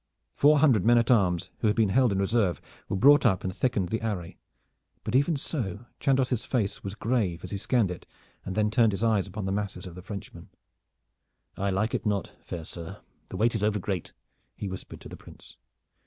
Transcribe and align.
Four 0.33 0.57
hundred 0.57 0.83
men 0.83 0.97
at 0.97 1.11
arms 1.11 1.51
who 1.59 1.67
had 1.67 1.75
been 1.75 1.89
held 1.89 2.11
in 2.11 2.17
reserve 2.17 2.59
were 2.89 2.95
brought 2.95 3.23
up 3.23 3.43
and 3.43 3.55
thickened 3.55 3.89
the 3.89 4.01
array, 4.01 4.39
but 5.03 5.13
even 5.15 5.35
so 5.35 5.85
Chandos' 5.99 6.43
face 6.43 6.83
was 6.83 6.95
grave 6.95 7.43
as 7.43 7.51
he 7.51 7.57
scanned 7.57 7.91
it 7.91 8.07
and 8.43 8.55
then 8.55 8.71
turned 8.71 8.93
his 8.93 9.03
eyes 9.03 9.27
upon 9.27 9.45
the 9.45 9.51
masses 9.51 9.85
of 9.85 9.93
the 9.93 10.01
Frenchmen. 10.01 10.49
"I 11.55 11.69
like 11.69 11.93
it 11.93 12.03
not, 12.07 12.31
fair 12.43 12.65
sir. 12.65 12.99
The 13.29 13.37
weight 13.37 13.53
is 13.53 13.61
overgreat," 13.61 14.11
he 14.55 14.67
whispered 14.67 15.01
to 15.01 15.07
the 15.09 15.17
Prince. 15.17 15.57